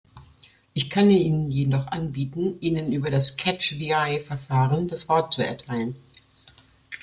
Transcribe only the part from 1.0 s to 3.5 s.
Ihnen jedoch anbieten, Ihnen über das